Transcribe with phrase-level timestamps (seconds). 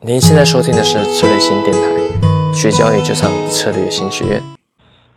[0.00, 4.40] 您现在收听的是策略新电台，学交易就上策略新学院。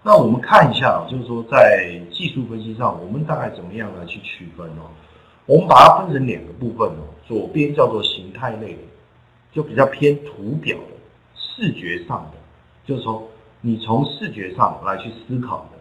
[0.02, 4.90] 那我们看一下，就是说在技术分析上，我们大概怎么样来去区分哦？
[5.46, 8.80] 我们把它分成两个部分哦，左边叫做形态类的，
[9.54, 10.95] 就比较偏图表的、
[11.36, 12.39] 视觉上的，
[12.84, 13.21] 就是说
[13.61, 15.77] 你从视觉上来去思考的。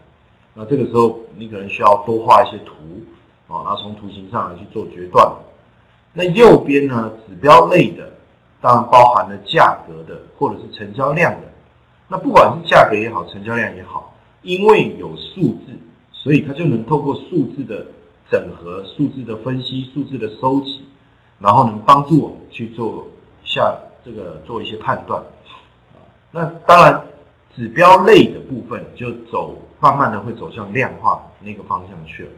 [0.53, 2.73] 那这个时候你可能需要多画一些图
[3.51, 5.27] 啊，然后从图形上来去做决断。
[6.13, 8.07] 那右边呢，指标类的。
[8.61, 11.47] 当然包含了价格的，或者是成交量的。
[12.07, 15.73] 那不管是价格也好，成交量也好，因为有数字，
[16.11, 17.83] 所以它就能透过数字的
[18.29, 20.85] 整合、数字的分析、数字的收集，
[21.39, 23.07] 然后能帮助我们去做
[23.43, 23.75] 下
[24.05, 25.23] 这个做一些判断。
[26.29, 27.01] 那当然，
[27.55, 32.31] 指标类的部分就走慢慢的会走向量化那个方向去了。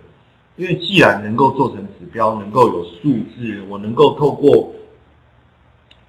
[0.55, 4.71] 因为既然能够做成指标，能够有数字，我能够透过。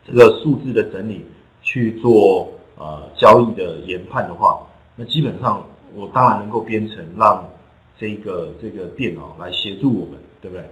[0.06, 1.24] 这个数字的整理
[1.62, 4.60] 去做呃交易的研判的话，
[4.96, 7.48] 那基本上我当然能够编程让
[7.98, 10.68] 这个这个电脑来协助我们，对不对？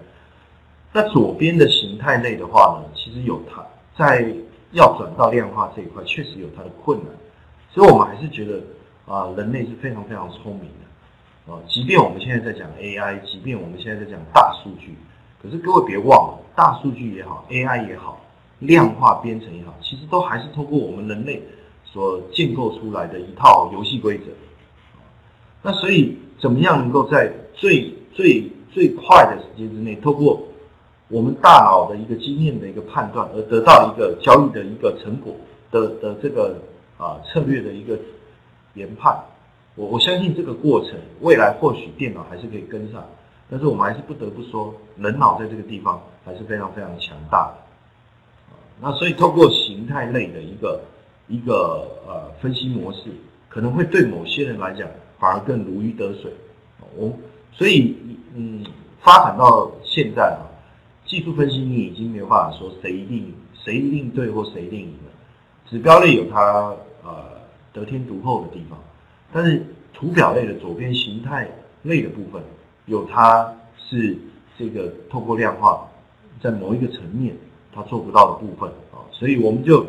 [0.93, 3.65] 那左边的形态类的话呢，其实有它
[3.97, 4.35] 在
[4.73, 7.07] 要转到量化这一块，确实有它的困难，
[7.71, 8.61] 所以我们还是觉得
[9.07, 14.95] 啊，人类是非常非常聪明的啊，即便我们现在在讲 AI，即便我们现在在讲大数据，
[15.43, 18.21] 可是各位别忘了，大数据也好，AI 也好。
[18.63, 21.43] 量化编程也好，其实都还是通过我们人类
[21.85, 24.25] 所建构出来的一套游戏规则。
[25.63, 30.43] 那所以，怎么样能够在最最最快的时间之内，透过
[31.09, 35.35] 我们大脑的一个经验的一个判断，而得到一个交易的一个成果
[35.71, 36.57] 的的这个
[36.99, 37.99] 啊策略的一个
[38.75, 39.17] 研判？
[39.75, 43.05] 我我相信这个过程，未来或许电脑还是可以跟上，
[43.51, 47.62] 但是我们还是不得不说，人脑在这个地方还是非常非常强大的。
[48.85, 50.81] 那所以，透过形态类的一个
[51.29, 53.05] 一个呃分析模式，
[53.49, 54.89] 可能会对某些人来讲
[55.21, 56.33] 反而更如鱼得水。
[56.97, 57.17] 我
[57.53, 57.97] 所以
[58.35, 58.65] 嗯，
[59.01, 60.43] 发展到现在啊，
[61.07, 65.13] 技术分析你已经没有办法说谁一定谁一定对或谁一定赢了。
[65.71, 67.25] 指标类有它呃
[67.73, 68.77] 得天独厚的地方，
[69.33, 71.49] 但是图表类的左边形态
[71.85, 72.43] 类的部分，
[72.87, 74.19] 有它是
[74.59, 75.89] 这个透过量化
[76.43, 77.37] 在某一个层面。
[77.75, 79.83] 他做不到的部分啊，所以我们就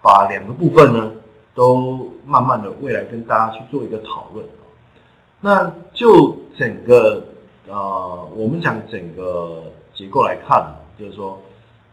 [0.00, 1.12] 把两个部分呢，
[1.54, 4.42] 都慢慢的未来跟大家去做一个讨论。
[5.40, 7.22] 那就整个
[7.68, 9.62] 呃，我们讲整个
[9.94, 11.38] 结构来看，就是说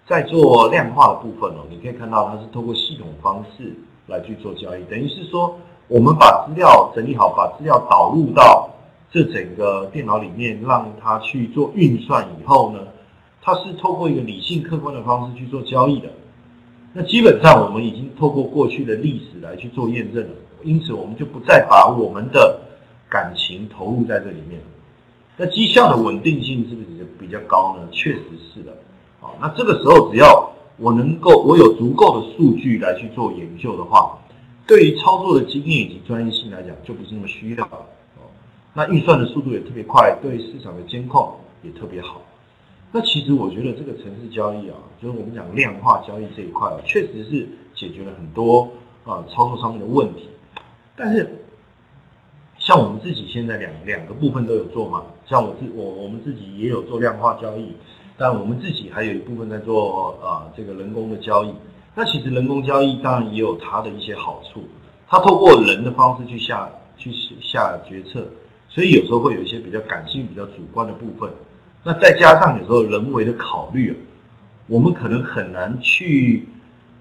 [0.08, 3.76] 在做量化的部分哦，你可以看到它是通过系统方式
[4.08, 5.54] 来去做交易，等于是说
[5.90, 8.70] 我们把资料整理好，把资料导入到
[9.12, 12.80] 这整个电脑里面，让它去做运算以后呢。
[13.46, 16.10] 它是透过一个理性客观的方式去做交易的，
[16.94, 20.34] 那基本上我们已经透过过去的历史来去做验证了，
[20.64, 22.60] 因此我们就不再把我们的
[23.08, 24.60] 感情投入在这里面。
[25.38, 27.88] 那绩效的稳定性是不是比较高呢？
[27.92, 28.76] 确实是的。
[29.22, 34.18] 好，那这个时候只要我能够我有足够的数据来去做研究的话，
[34.66, 37.86] 对于操作的经验以及专业性来讲就不是那么需要了。
[38.18, 38.26] 哦，
[38.74, 42.20] 那运算的速度也特别快，对市场的监控也特别好。
[42.96, 47.46] 那其实我觉得这个城市交易啊，就是我们讲量化交易这一块，确实是
[47.76, 48.70] 解决了很多
[49.04, 50.30] 啊操作上面的问题。
[50.96, 51.30] 但是
[52.58, 57.74] 像我们自己现在两两个部分都有做嘛，像我自我我们自己也有做量化交易，
[58.18, 61.54] 但我们自己还有一部分在做啊这个人工的交易。
[61.96, 64.64] 那其实人工交易当然也有它的一些好处，
[65.10, 67.12] 它透过人的方式去下去
[67.42, 68.26] 下决策，
[68.70, 71.30] 所以有时候会有一些比较感性、比较主观的部分。
[71.88, 73.96] 那再加上有时候人为的考虑啊，
[74.66, 76.48] 我们可能很难去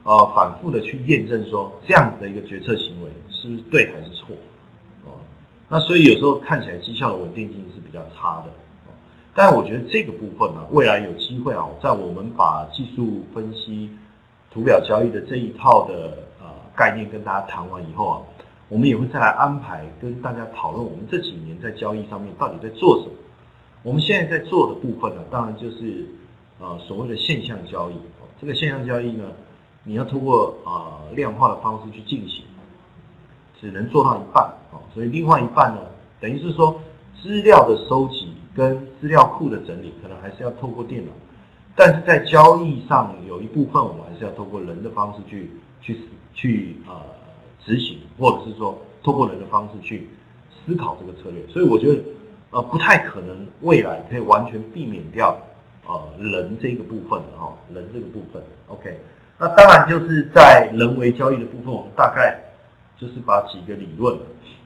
[0.02, 4.36] 呃反复的去验证说这样子的一个决策行为是不是对还是错
[5.06, 5.16] 哦。
[5.70, 8.52] 那所以有时候看起来绩效的稳定性是比较差的。
[9.34, 13.88] 但我觉得这个部分呢，未来有机会啊，在我们把技术分析、
[14.52, 16.46] 图表交易的这一套的呃
[16.76, 18.20] 概念跟大家谈完以后啊，
[18.68, 23.12] 我们也会再来安排跟大家讨论我们这几年在交易上面到底在做什么。
[23.84, 26.06] 我们现在在做的部分呢，当然就是
[26.58, 27.94] 呃所谓的现象交易。
[28.40, 29.30] 这个现象交易呢，
[29.84, 32.44] 你要通过啊量化的方式去进行，
[33.60, 34.42] 只能做到一半
[34.72, 34.80] 啊。
[34.94, 35.82] 所以另外一半呢，
[36.18, 36.80] 等于是说
[37.22, 41.12] 资料的收集跟资料库的整理，可能还是要透过电脑。
[41.76, 45.50] 但是在交易上有一部分，我们还是要透过人的方式去
[45.82, 45.98] 去
[46.32, 47.02] 去呃
[47.62, 50.08] 执行，或者是说透过人的方式去
[50.64, 51.46] 思考这个策略。
[51.48, 52.02] 所以我觉得。
[52.54, 55.36] 呃，不太可能未来可以完全避免掉
[55.88, 58.96] 呃人这个部分的哈，人这个部分，OK。
[59.36, 62.38] 那当然就是在人为交易的部分，我们大概
[62.96, 64.16] 就是把几个理论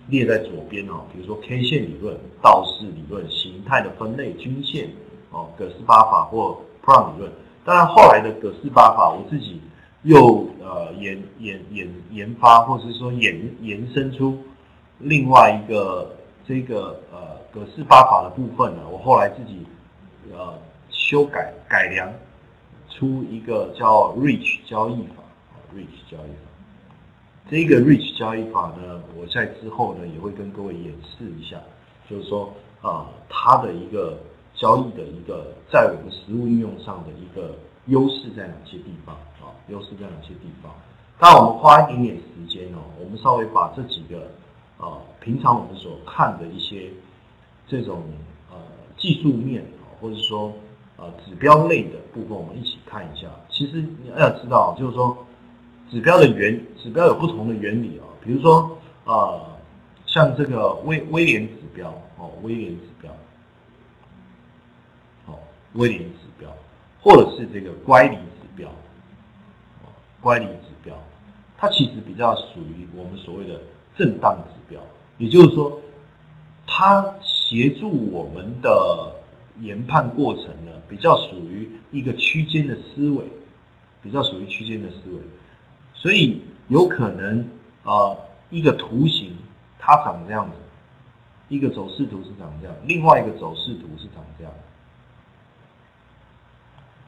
[0.09, 4.91] 列在左边哦，比如说 K 线理论、道氏理论、形态的分类、均线
[5.31, 7.33] 哦、葛斯巴法或 Prime 理论。
[7.65, 9.63] 当然后来的葛斯巴法，我自己
[10.03, 14.39] 又呃研研研研发，或者是说延延伸出
[14.99, 16.15] 另外一个
[16.49, 19.67] 这个呃格式八法的部分呢，我后来自己
[20.33, 20.59] 呃
[20.91, 22.11] 修改改良
[22.89, 25.23] 出一个叫 Rich 交易法
[25.75, 26.49] ，Rich 交易法。
[27.51, 31.61] 这个 Rich 交易法呢，我在之后呢也会跟各位演示一下，
[32.09, 32.51] 就是说
[32.81, 34.19] 啊、它的一个
[34.55, 37.55] 交易的一个在我们实物应用上的一个
[37.87, 39.53] 优势在哪些地方啊？
[39.69, 40.73] 优势在哪些地方？
[41.21, 44.31] 那我们花一点点时间哦，我们稍微把这几个
[44.79, 44.97] 啊、
[45.29, 46.91] 平常我们所看的一些
[47.67, 48.03] 这种
[48.51, 48.57] 呃
[48.97, 49.63] 技术面
[50.01, 50.51] 或者说
[50.97, 53.29] 呃指标类的部分，我们一起看一下。
[53.51, 55.27] 其实你要知道，就是说
[55.91, 59.39] 指标的原指标有不同的原理啊，比如说呃
[60.07, 63.13] 像这个威威廉指标哦，威廉指标，
[65.27, 65.39] 哦
[65.75, 66.51] 威廉指标，
[67.03, 68.71] 或者是这个乖离指标，
[70.23, 70.95] 乖离指标，
[71.59, 73.61] 它其实比较属于我们所谓的
[73.95, 74.81] 震荡指标，
[75.19, 75.81] 也就是说，
[76.67, 79.13] 它协助我们的
[79.61, 83.25] 研判过程呢，比较属于一个区间的思维，
[84.03, 85.21] 比较属于区间的思维，
[85.93, 87.45] 所以有可能
[87.83, 88.17] 呃
[88.51, 89.37] 一个图形
[89.79, 90.57] 它长这样子，
[91.49, 94.53] 一个走势图是长这样，另外一个走势图是长这样。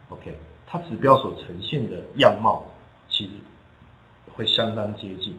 [0.08, 0.36] OK，
[0.66, 2.64] 它指标所呈现的样貌
[3.08, 3.30] 其实
[4.34, 5.38] 会相当接近。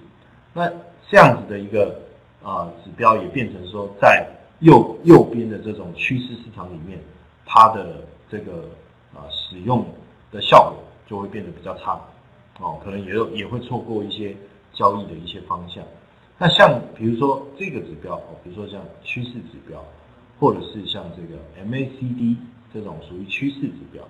[0.53, 0.71] 那
[1.09, 1.99] 这样子的一个
[2.43, 4.27] 啊、指标也变成说，在
[4.59, 6.99] 右右边的这种趋势市场里面，
[7.45, 8.69] 它的这个
[9.13, 9.85] 啊、使用
[10.31, 11.99] 的效果就会变得比较差
[12.59, 14.35] 哦，可能也有也会错过一些
[14.73, 15.83] 交易的一些方向。
[16.37, 19.83] 那像比如说这个指标哦，比如说像趋势指标，
[20.39, 22.35] 或者是像这个 MACD
[22.73, 24.03] 这种属于趋势指标。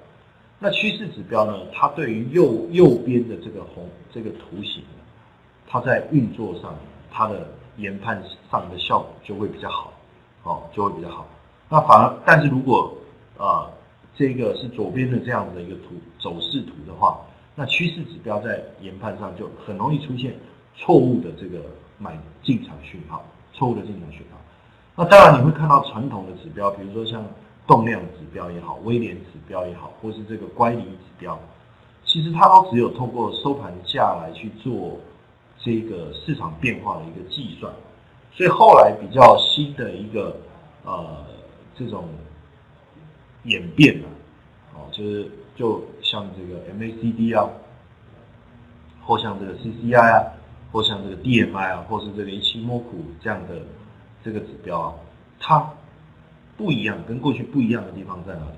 [0.60, 4.84] 那趋势指标呢，它对于右右边的这个红这个图形，
[5.68, 6.76] 它在运作上，
[7.12, 9.94] 它的研判上的效果就会比较好，
[10.44, 11.26] 哦，就会比较好。
[11.70, 12.94] 那反而，但是如果
[13.38, 13.70] 呃
[14.16, 17.20] 这个是左边的这样的一个图走势图的话，
[17.56, 20.36] 那趋势指标在研判上就很容易出现
[20.76, 21.60] 错误的这个
[21.98, 23.24] 买进场讯号，
[23.54, 24.38] 错误的进场讯号。
[24.96, 27.26] 那当然你会看到传统的指标，比如说像
[27.66, 31.40] 动量指标也好，威廉指标也好，或是这个乖离指标，
[32.06, 35.00] 其实它都只有透过收盘价来去做
[35.64, 37.72] 这个市场变化的一个计算。
[38.34, 40.36] 所以后来比较新的一个
[40.86, 41.26] 呃
[41.76, 42.08] 这种
[43.44, 44.08] 演变啊，
[44.74, 47.50] 哦，就是就像这个 MACD 啊，
[49.04, 50.32] 或像这个 CCI 啊，
[50.72, 53.56] 或像这个 DMI 啊，或是这个一期摸股这样的
[54.24, 54.94] 这个指标啊，
[55.40, 55.70] 它
[56.56, 58.52] 不一样，跟过去不一样的地方在哪里？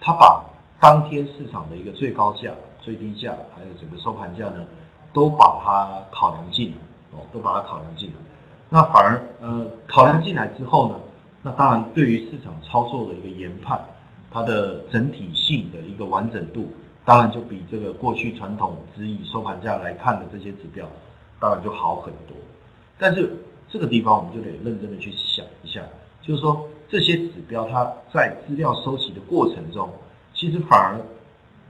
[0.00, 0.44] 它把
[0.80, 4.64] 当天市场的一个最高价、最低价，还有整个收盘价呢，
[5.12, 6.76] 都把它考量进来，
[7.12, 8.14] 哦，都把它考量进来。
[8.70, 10.94] 那反而呃考量进来之后呢，
[11.42, 13.80] 那当然对于市场操作的一个研判，
[14.30, 16.70] 它的整体性的一个完整度，
[17.04, 20.86] 当然就比这个过去传统只以收盘价来看的这些指标，
[21.40, 22.36] 当然就好很多。
[22.98, 23.34] 但是
[23.70, 25.80] 这个地方我们就得认真的去想一下，
[26.20, 29.88] 就是说这些指标它在资料收集的过程中，
[30.34, 31.00] 其实反而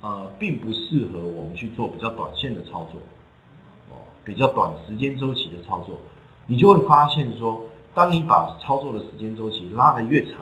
[0.00, 3.00] 呃并不适合我们去做比较短线的操作，
[4.28, 5.98] 比较短时间周期的操作，
[6.46, 10.34] 你就会发现说，当你把操作的时间周期拉得越长，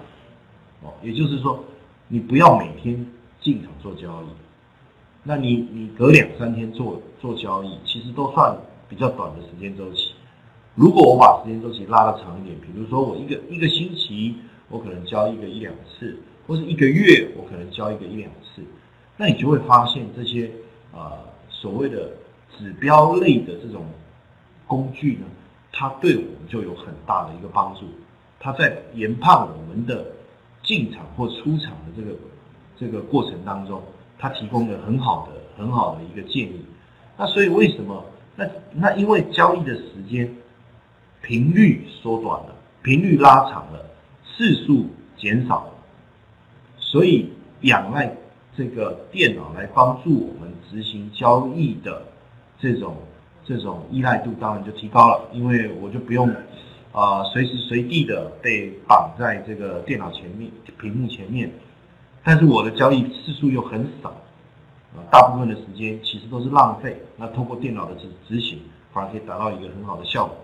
[0.83, 1.61] 哦，也就是说
[2.09, 3.07] 你不要每天
[3.41, 4.27] 进场做交易，
[5.23, 10.15] 那你你隔两三天做做交易，其实都算比较短的时间周期。
[10.75, 14.35] 如果我把时间周期拉得长一点，比如说我一个一个星期，
[14.69, 18.65] 我可能交易个一两次，或是一个月，我可能交易个一两次，
[19.17, 20.51] 那你就会发现这些
[20.93, 21.13] 呃
[21.49, 22.11] 所谓的
[22.59, 23.85] 指标类的这种
[24.67, 25.27] 工具呢，
[25.73, 27.83] 它对我们就有很大的一个帮助。
[28.39, 30.07] 它在研判我们的
[30.63, 32.17] 进场或出场的这个
[32.79, 33.83] 这个过程当中，
[34.19, 36.65] 它提供了很好的很好的一个建议。
[37.17, 38.05] 那所以为什么？
[38.37, 40.31] 那那因为交易的时间
[41.23, 43.83] 频率缩短了，频率拉长了，
[44.25, 44.87] 次数
[45.17, 45.73] 减少了，
[46.79, 47.33] 所以
[47.63, 48.15] 仰赖
[48.55, 52.03] 这个电脑来帮助我们执行交易的
[52.59, 52.97] 这种
[53.45, 56.29] 这种依赖度当然就提高了，因为我就不用
[56.93, 61.51] 啊、随时随地的被绑在这个电脑前面屏幕前面，
[62.25, 64.15] 但是我的交易次数又很少，
[64.97, 66.97] 呃，大部分的时间其实都是浪费。
[67.17, 68.61] 那通过电脑的执执行，
[68.95, 70.37] 反而可以达到一个很好的效果，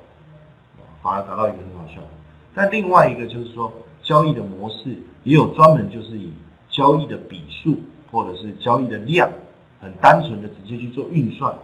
[1.02, 2.10] 反而达到一个很好的效果。
[2.54, 6.30] 但另外一个就是说，交易的模式也有专门就是以
[6.68, 9.30] 交易的笔数或者是交易的量，
[9.80, 11.54] 很单纯的直接去做运算。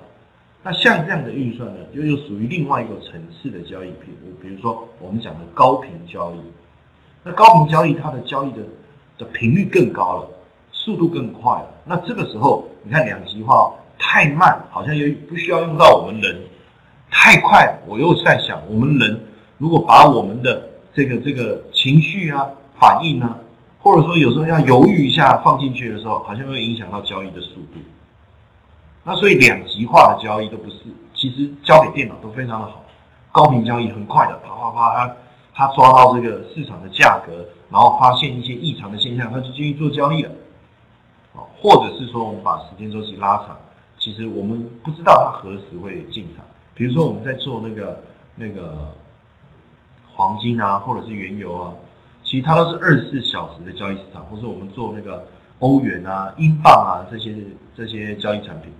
[0.62, 6.38] 那像这样的运算呢，就又属于另外一个层次的交易，比如比如说我们讲的高频交易。
[7.24, 8.58] 那高频交易它的交易的
[9.18, 10.28] 的频率更高了，
[10.72, 11.68] 速度更快了。
[11.84, 16.36] 那这个时候，你看两极化太慢，好像又不需要用到我们人；
[17.10, 19.20] 太快，我又在想，我们人
[19.58, 22.46] 如果把我们的这个这个情绪啊、
[22.78, 23.38] 反应啊，
[23.80, 27.80] 或者说有时候要犹豫一下放进去的时候，好像会影响到交易的速度。
[29.08, 30.76] 那所以两极化的交易都不是，
[31.14, 32.84] 其实交给电脑都非常的好。
[33.32, 35.16] 高频交易很快的，啪啪啪，它
[35.54, 40.30] 它抓到这个市场的价格，然后发现一些异常的现象，它就继续做交易了。
[41.34, 43.56] 啊，或者是说我们把时间周期拉长，
[43.98, 46.44] 其实我们不知道它何时会进场。
[46.74, 48.02] 比如说我们在做那个
[48.36, 48.94] 那个
[50.12, 51.72] 黄金啊，或者是原油啊，
[52.22, 55.26] 其实它都是二十四小时的交易市场，或者我们做那个
[55.60, 57.34] 欧元啊、英镑啊这些
[57.74, 58.70] 这些交易产品。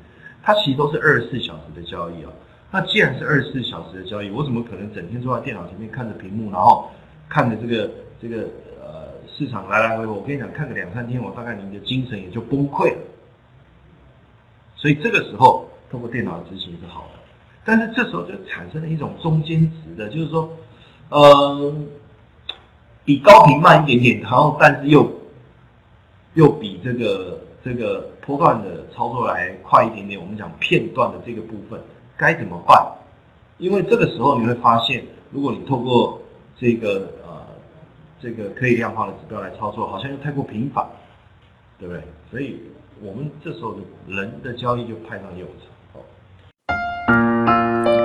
[0.42, 2.30] 它其实都是二十四小时的交易啊。
[2.70, 6.90] 那既然是二十四小时的交易，我怎么可能整天坐在电脑前面看着屏幕，然后
[7.28, 7.90] 看着这个
[8.20, 8.42] 这个
[8.82, 10.12] 呃市场来来回回？
[10.12, 12.98] 我跟你讲，看个两三天，我大概你的精神也就崩溃了。
[14.76, 17.18] 所以这个时候通过电脑执行是好的，
[17.64, 20.48] 但是这时候就产生了一种中间值的，就是说，
[21.08, 21.74] 呃，
[23.04, 25.10] 比高频慢一点点，然后但是又
[26.34, 28.08] 又比这个这个。
[28.28, 31.80] 波段的操作来快一点点，我们讲片段的这个部分
[32.14, 32.86] 该怎么办？
[33.56, 36.20] 因为这个时候你会发现，如果你透过
[36.60, 37.32] 这个呃
[38.20, 40.86] 这个可以量化的指标来操作，好像又太过频繁，
[41.78, 42.02] 对不对？
[42.30, 42.60] 所以
[43.00, 46.02] 我们这时候的人的交易就派上用场。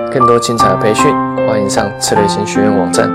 [0.10, 1.14] 更多精彩的培训，
[1.46, 3.10] 欢迎上策略型学院网站。